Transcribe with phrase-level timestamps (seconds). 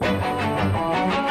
[0.00, 1.27] ああ。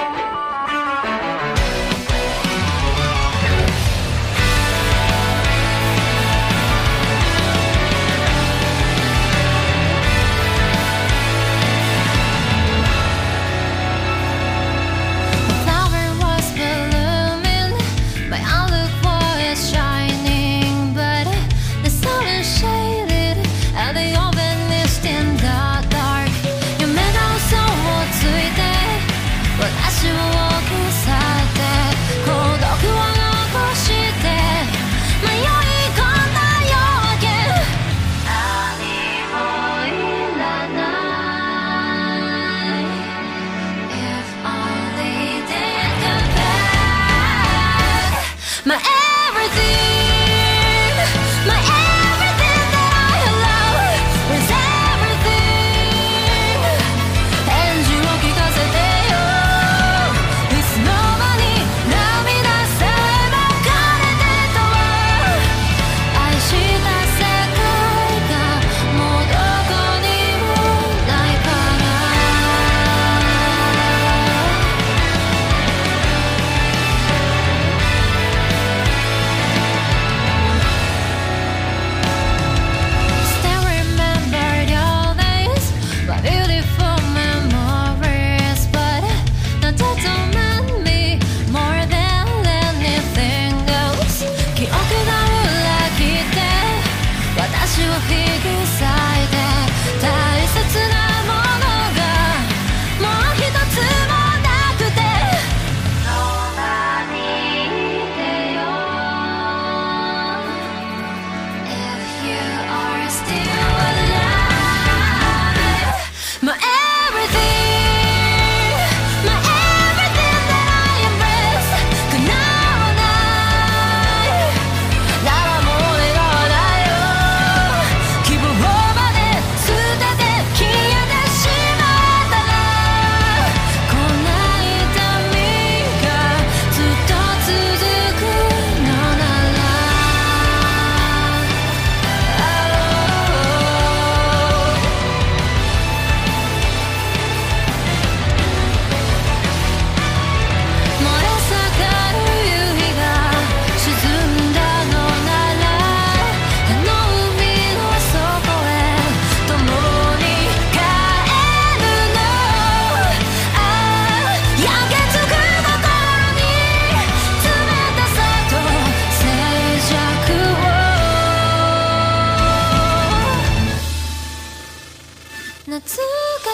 [98.01, 98.96] figures out.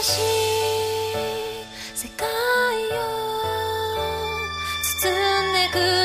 [0.02, 0.22] しい
[1.94, 3.04] 世界を
[4.82, 6.03] 包んでく